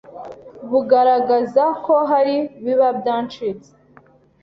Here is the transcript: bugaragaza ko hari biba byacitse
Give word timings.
bugaragaza 0.69 1.63
ko 1.85 1.93
hari 2.11 2.35
biba 2.63 2.89
byacitse 2.99 3.69